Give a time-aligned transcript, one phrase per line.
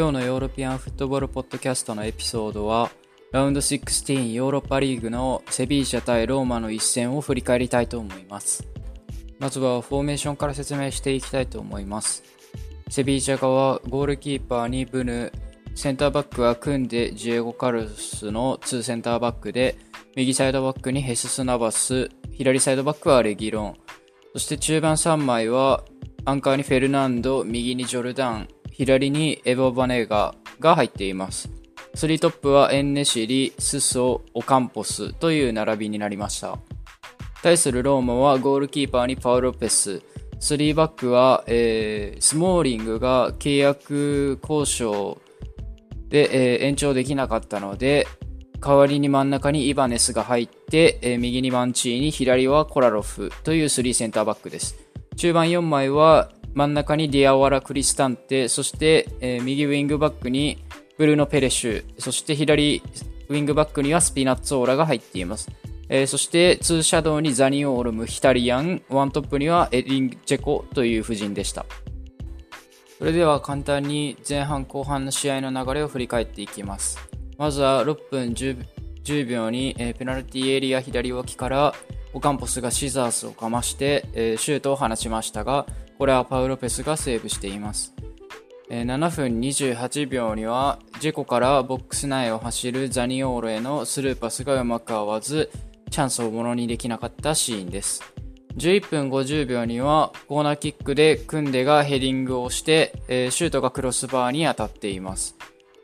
[0.00, 2.90] 今日のヨーロピアンフットボールポッドキャストのエピソードは
[3.32, 8.66] ラウンド16ヨーロッパリーグのセビージャ対ローマの一戦を振り返りたいと思います。
[9.38, 12.22] まずはフォーメーションから説明していきたいと思います。
[12.88, 15.32] セビージャ側ゴールキーパーにブヌ、
[15.74, 19.76] センターバックはクンデ、ジエゴ・カルロスの2センターバックで
[20.16, 23.76] 右サイドバックにヘスス・ナバス左サイドバックはレギロン。
[24.32, 25.84] そして中盤3枚は
[26.24, 28.48] アンカーにフェルナンド右にジョルダン。
[28.80, 31.50] 左にエボ・バネガが入っています。
[31.96, 36.56] 3トップはエンネシリ、スソ、オカンポスという並びになりました。
[37.42, 40.00] 対するローマはゴールキーパーにパウロ・ペス、
[40.40, 45.20] 3バックは、えー、スモーリングが契約交渉
[46.08, 48.06] で、えー、延長できなかったので、
[48.60, 54.76] 代わりに真ん中にイバネスが入って、えー、右にマンチーに左はコラロフという3センターバックです。
[55.16, 60.64] 中盤4枚は真ん中にディアワラ・クリスタンテ、そして、えー、右ウィングバックに
[60.98, 62.82] ブルーノ・ペレシュ、そして左
[63.28, 65.48] ウィングバックにはスピナッツォーラが入っています。
[65.88, 71.66] えー、そして、ツーシャドウにザニオールム、ヒタリアン、ワントップにはエリン・チェコという布陣でした。
[72.98, 76.98] それでは簡単に前半後半の試合の流れを振り返っていきます。
[77.38, 78.64] まずは6分 10,
[79.02, 81.74] 10秒に、えー、ペナルティエリア左脇から
[82.12, 85.66] オカンポスがシザースをかまして、えー、シュートを放ちましたが、
[86.00, 87.92] これはパウロペスがセーブしています。
[88.70, 95.50] 7分28秒にはジェコからボックス内を走るザニオーロへのスルーパスがうまく合わず
[95.90, 98.02] チャンスをものにできなかったシーンです。
[98.56, 105.36] 11分50秒にはコーナーキックでクンデがヘディングをして、シュートがクロスバーに当たっています。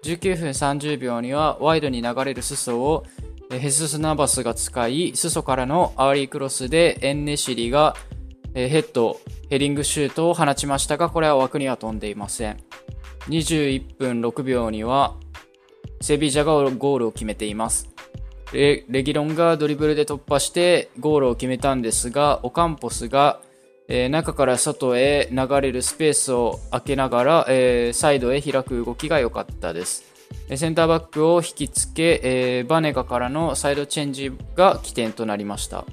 [0.05, 3.05] 19分30秒にはワイドに流れるスソを
[3.51, 7.95] ヘススナバスが使い、スソからのアーリークロスでエンネシリが
[8.57, 12.57] ヘッド、ヘディングシュートを放ちましたが、これは枠には飛んでいません。
[13.29, 15.15] 21分6秒には、
[16.01, 17.91] セビージャがゴールを決めています。
[18.53, 23.41] レギロンがドリブルで突破してゴールを決めたんですが、オカンポスが、
[23.89, 30.05] えー、中から外へ流れるスペースを空けながら、えー、サイドへ開く動きが良かったです。
[30.55, 35.85] センターバックを引きつけ、えー、バネガからのサイドチェンジが起点となりました。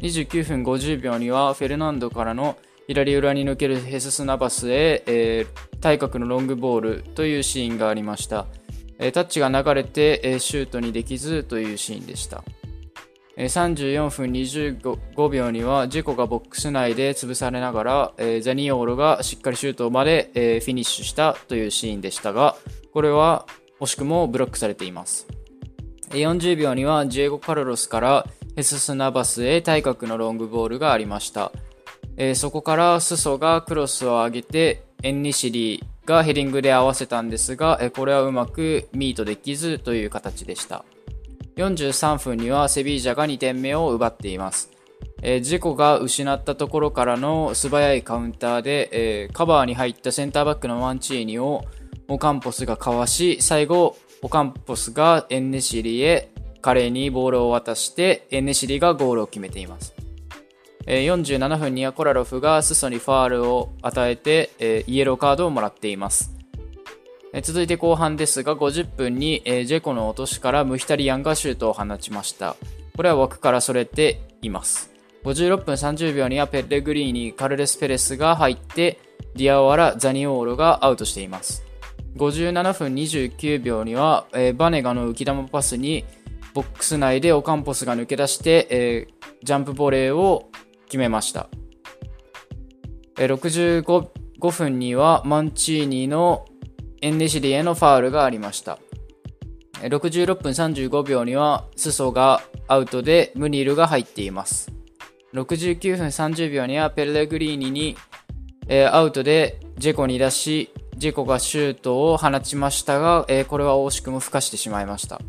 [0.00, 2.56] 29分50秒にはフェルナンドからの
[2.86, 8.46] 左裏に抜けるヘスス・ナバスへ、えー、対角のロングボールというシーンがありました。
[8.98, 12.42] えー、タッチが流れて、えー、シュートにできずというシーンでした。
[13.36, 22.56] えー、34分25秒にはジェコがボックス内で潰されながら、え、ザニオーロがしっかりシュートまで、え、フィニッシュしたというシーンでしたが、
[22.92, 23.46] これは
[23.78, 25.28] 惜しくもブロックされています。
[26.10, 28.26] 40秒にはジェゴ・カルロスから
[28.60, 31.50] ヘススナバスへ対角のロングボールがありました。
[32.18, 40.84] えー、そこからスソがクロスを上げてエンネシリがヘディングで合わせたんですが、え、これはうまくミートできずという形でした。
[41.56, 44.68] 43分にはセビージャが2点目を奪っています。
[45.22, 48.90] えー、ジェコが失ったところからの素早いカウンターで、
[49.24, 51.64] えー、カバーに入ったセンターバックのワンチーニを
[52.08, 59.94] オカンポスがかわし、最後、オカンポスがエンネシリへ彼にボールを渡してエネシリがゴールを決めています。
[60.86, 66.32] 47分にはコラロフがスソにファールを与えてイエローカードをもらっています。
[67.42, 72.56] 続いて後半ですが50分にジェコの落としからムヒタリアンがシュートを放ちました。
[72.96, 74.90] これは枠からそれています。
[75.24, 78.98] 56分30秒にはペッレグリーニ、カルレス・ペレスが入って
[79.36, 81.62] ディアワラ・ザニオーロがアウトしています。
[82.16, 84.26] 57分29秒には、
[84.56, 86.04] バネガの浮き球パスに
[86.54, 90.50] ボックス内でオカンポスが抜け出して、えー、ジャンプボレーを
[90.86, 91.48] 決めました。
[93.18, 96.44] えー、65分にはマンチーニの
[97.02, 98.78] エンネシリへのファールがありました。
[99.82, 104.70] 66分35秒にはスソがアウトでムニルが入っています。
[105.32, 107.96] 69分30秒にはペレグリーニに、
[108.68, 115.20] えー、アウトでジェコに出し、ジェコがシュートを放ちましたが、えー、これは惜しくも吹かしてしまいました。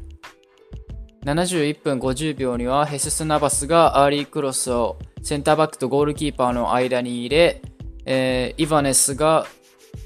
[1.25, 7.61] 71分50秒にはヘスス・ナバスがアーリークロスをセンターバックとゴールキーパーの間に入れ、
[8.05, 9.45] えー、イバネスが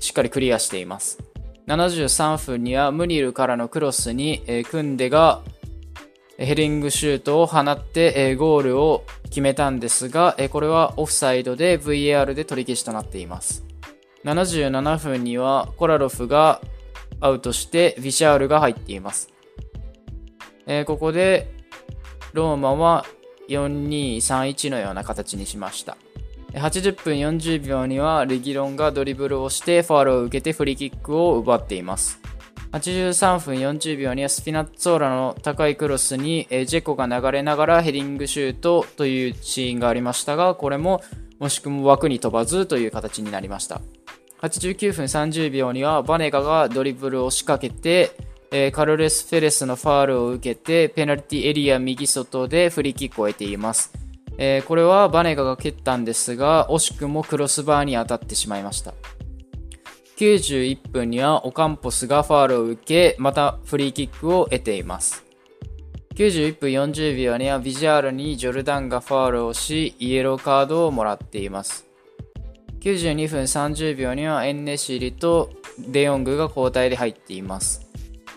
[0.01, 1.19] しっかりクリアしています。
[1.67, 5.41] 73分にはムニルからのクロスに、えー、クンデが
[6.37, 13.63] ヘディングシュートを放って、えー、ゴールを決めたんですが、えー、これはオフサイドで VAR で取り消しとなっています。
[14.25, 16.61] 77分にはコラロフが
[17.21, 19.34] アウトしてビシャールが入っています。
[20.67, 21.51] えー、ここで
[22.33, 23.05] ローマは
[23.49, 25.97] 4-2-3-1のような形にしました。
[26.55, 32.19] 80分40秒にはレギロンがドリブルをしてファールを受けてフリーキックを奪っています
[32.71, 41.01] 83分40秒にはスピナッツォーラの高いクロスにジェコが流れながらヘディングシュートというシーンがありましたがこれも
[41.39, 43.81] 惜しくも枠に飛ばずという形になりました
[44.41, 48.11] 89分30秒にはバネガがドリブルを仕掛けて
[48.73, 53.91] カルレス・フェレスのファールを受けてペナルティエリア右外でフリーキックを得ています
[54.37, 58.93] えー、これはバネガが蹴ったんですが、惜しくもクロスバーに当たってしまいました。
[60.17, 65.23] 91分にはオカンポスがファールを受け、またフリーキックを得ています。
[66.15, 71.85] 91分40秒にはビジュアルにジョルダンがファールをし、イエローカードをもらっています。
[72.81, 75.49] 92分30秒にはエンネシリと
[75.79, 77.85] デヨングが交代で入っています。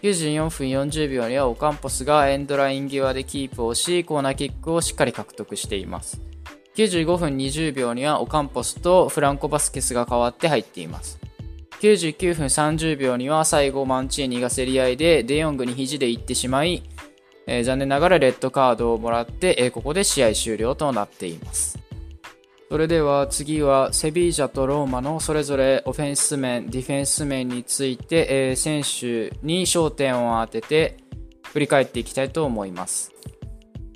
[0.03, 6.21] 94分40秒にはオカンポスがエンドライン際でキープをし、コーナーキックをしっかり獲得しています。
[6.77, 11.19] 95分20秒にはオカンポスとフランコ・バスケスが代わって入っています。
[11.81, 16.83] 99分30秒には最後マンチーニが競り合いでデヨングに肘で行ってしまい、
[17.47, 21.79] えー、残念ながらレッドカードをもらって、えー、ここで試合終了となっています。
[22.71, 30.99] それでは次はセビージャとローマのそれぞれオフェンス面、ディフェンス面について、えー、選手に焦点を当てて
[31.45, 33.11] 振り返っていきたいと思います。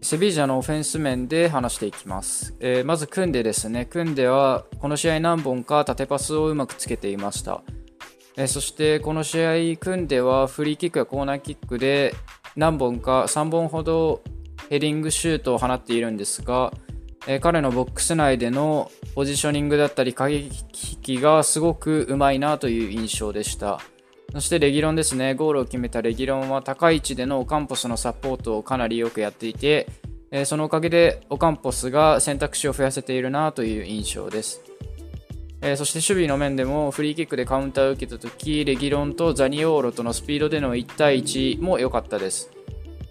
[0.01, 2.57] セビージャのオフェンス面で話していきます。
[2.61, 7.63] えー、まず組んでですね、組んではこの試合何本か縦パスをうまくつけていました。
[8.39, 12.15] えー、そしてこの試合組んではフリーキックやコーナーキックで
[12.57, 14.23] 何本か3本ほど
[14.71, 16.73] ヘディングシュートを放っているんですが、
[17.27, 23.81] えー、彼のボックス内でのポジショニングだったり、過激がすごくうまいなという印象でした。
[24.33, 29.87] そしてレギロンですね、ゴールを決めたレギロンは高い位置でのオカンポスのサポートをかなりよくやっていて、
[30.31, 34.63] えー、そのおかげでオカンポスが選択肢を増やせているなという印象です。
[35.61, 42.51] えー、そして守備の面でもフリーキックでカウンターを受けた時レギロンとザニオーロとのスピードでの1対1も良かったです。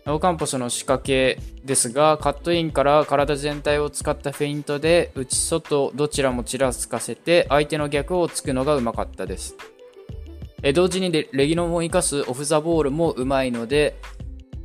[0.08, 9.56] オカンポスの仕掛けですが、カットインから体全体を使ったフェイントで内外どちらもちらつかせて相手の逆をつくのがうまかったです。
[10.74, 13.96] 同時にレギノンを生かすオフ・ザ・ボールもうまいので、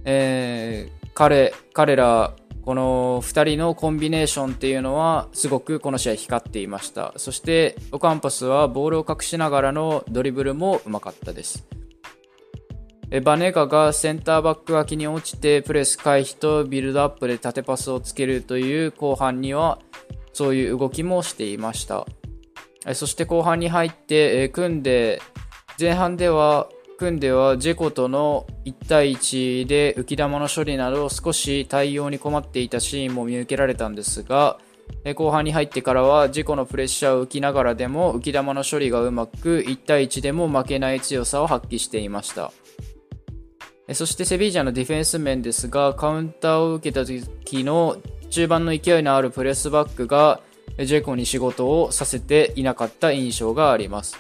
[0.05, 2.35] えー、彼彼ら
[2.67, 11.65] この2人のコンビネーションっていうのはすごくこの試合光っていましたそしてオカンポスはボールを隠しながらのドリブルもうまかったです
[13.23, 19.79] バネガがセンターバック脇に落ちてプレス回避とビルドアップで縦パスをつけるという後半には
[20.33, 22.07] そういう動きもしていました。
[22.95, 25.21] そして後半に入って組んで
[25.79, 26.69] 前半では
[26.99, 34.59] 組んではジェコとの1対1で浮き球の処理など少し対応に困っていたシーンも見受けられたんですが
[35.17, 42.53] 後半に入ってからは自己のプレッシャーを浮きながらでも浮き球の処理がうまく1対1でも負けない強さを発揮していました。
[43.93, 47.99] そしてセビージャのディフェンス面ですが、カウンターを受けた時の
[48.31, 50.41] 中盤の勢いのあるプレスバックが
[50.85, 54.17] ジェコに仕事をさせていなかった印象があります。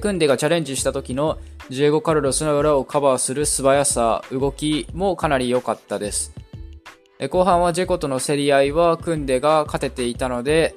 [0.00, 1.38] クンデがチャレンジした時の
[1.68, 6.32] ジェゴ・カルロスの裏をカバーする素早さ、動きもかなり良かったです。
[7.30, 10.74] 後半はジェコとの競り合いはクンデが勝てていたので、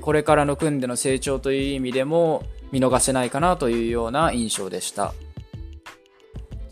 [0.00, 5.12] これからのクンデの成長という意味でも見逃せないかなというような印象でした。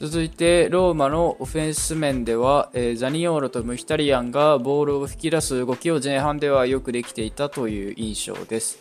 [0.00, 8.78] 続いてローマのオフェンス面では、えー、ザニオーロとムヒタリアンがボールを吹き出す動きを前半ではよくできていたという印象です。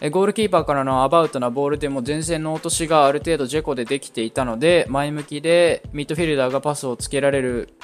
[0.00, 7.74] えー、ゴールキーパーからのアバウトなボールでも前線の落としがある程度ジェコでできていたので前向きでミッドフィルダーがパスをつけられる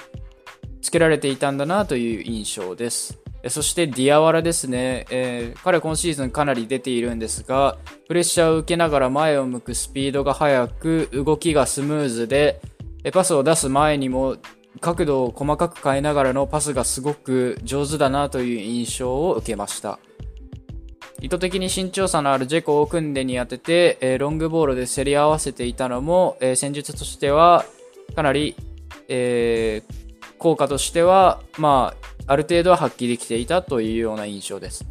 [0.81, 3.20] つけられていたんだなという印象です。
[3.49, 12.61] そしてディアワラですね、えー、彼今シーズンかなり出ているんですが、プレッシャーを受けながら前を向くスピードが速く、動きがスムーズで、
[13.13, 14.37] パスを出す前にも
[14.81, 19.99] 角度を細かく変えながらのパスがすごく上手だなという印象を受けました。
[21.23, 27.65] 意図的に身長差のあるジェコを組んでに当てて、えー、ロングボールで競り合わせていたのも、えー、戦術としては
[28.15, 28.57] かなり、
[29.09, 34.85] えー、効果としては、まあ、ある程度は発揮できていたというような印象です。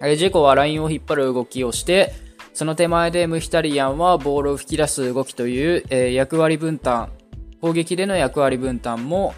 [0.00, 2.12] ジェコはラインを引っ張る動きをして、
[2.52, 7.12] その手前でムヒタリアンはボールを吹き出す動きという、え、役割分担、
[7.60, 9.34] 攻撃での役割分担も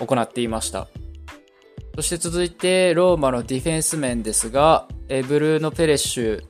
[0.00, 0.88] 行っていました。
[1.94, 6.42] そして続いてローマのディフェンス面ですが、え、ブルーノ・ペレッシュ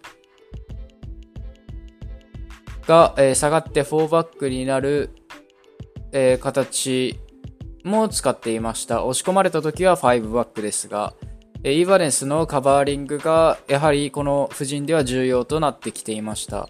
[2.87, 5.11] が、え、下がって4バックになる、
[6.13, 7.19] え、形
[7.85, 9.05] も使っていました。
[9.05, 11.15] 押し込まれた時は5バックですが、
[11.65, 16.69] イーバレンスのカバーリングがやはりこの布陣では重要となってきていました。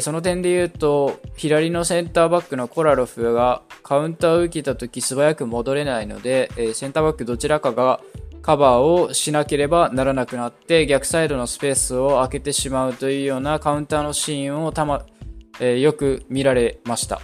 [0.00, 8.00] その点で言うと、左のセンターバックのコラロフがカウンターを受けた時素早く戻れないので、センターバックどちらかが
[8.42, 15.04] カバーをしなければならなくなって逆サイドのスペースを空けてしまうというようなカウンターのシーンをたま、
[15.60, 17.20] えー、よく見られました、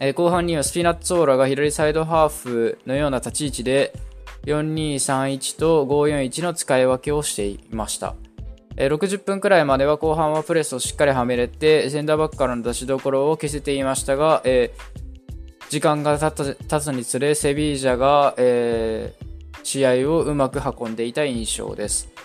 [0.00, 3.92] えー、後半にはスピナッツオーラが左サイドハーフのような立ち位置で
[4.44, 8.14] 4231と541の使い分けをしていました
[8.76, 22.15] え60分くらいまでは後半はプレスをしっかりはめれてセンターバックからの出しどころを消せていましたが、えー、時間が経つにつれセビージャが、えー、試合をうまく運んでいた印象です。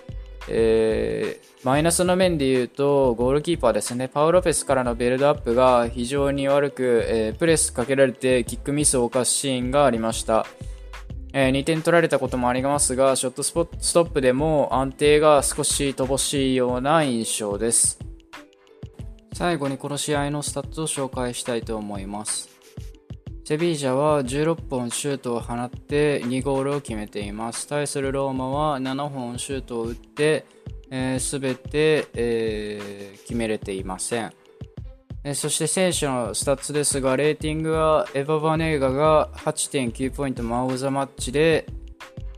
[0.53, 10.45] えー、マイナスの面で言うと、ゴールキーパーですね、パウロペスからのビルドアップが非常に悪く、えー、プレスかけられてキックミスを犯すシーンがありました。
[11.33, 17.99] えー、2点取られたこともありますが、ショットスポストップでも安定が少し乏しいような印象です。
[19.33, 22.50] 最後にこの試合のスタッツを紹介したいと思います。
[23.51, 27.67] セビージャは16本シュートを放って2ゴールを決めています。
[27.67, 30.45] 対するローマは7本シュートを打って、
[30.89, 34.31] えー、全て、えー、決めれていません。
[35.33, 41.65] そして選手のスタッツですが、レーティングはエヴァ・バネーガが8.9ポイントマン・オブ・ザ・マッチで、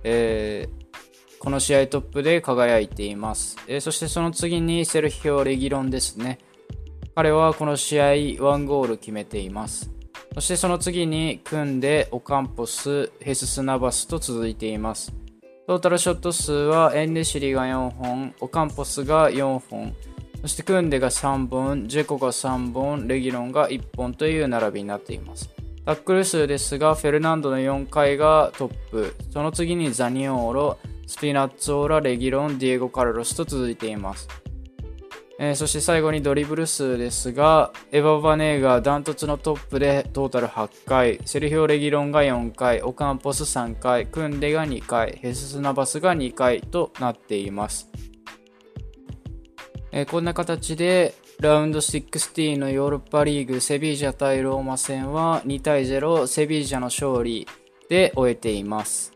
[0.03, 3.57] えー、この試合トップで輝いています。
[3.67, 6.39] えー、そしてその次にセルヒオ・レギロンですね。
[7.13, 9.93] 彼はこの試合1ゴール決めています。
[10.33, 15.13] そしてその次にクンデ、オカンポス、ヘススナバスと続いています。
[15.67, 19.95] トータルショット数はエンネシリが4本、オカンポスが4本、
[20.41, 25.49] そしてクンデが3本、ジェコが3本、レギロンが1本という並びになっています。
[25.85, 34.27] タックル数ですが、フェルナンドの4回がトップ、その次にザニオーロ、スピナッツオーラ、レギロン、ディエゴ・カルロスと続いています。
[35.39, 47.89] えー、そして最後にドリブル数ですが、エベル・バネガがダントツのトップでトータル8回、セルヒオ・レギロンが4回、オカンポス3回、クンデが2回、ヘススナバスが2回となっています。
[49.91, 57.47] えー、こんな形でラウンド16のヨーロッパリーグセビージャ対ローマ戦は2対0セビージャの勝利
[57.89, 59.12] で終えています。